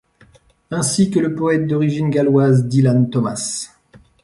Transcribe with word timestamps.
Ainsi 0.71 1.11
que 1.11 1.19
le 1.19 1.35
poète 1.35 1.67
d'origine 1.67 2.09
galloise 2.09 2.65
Dylan 2.65 3.11
Thomas. 3.11 3.69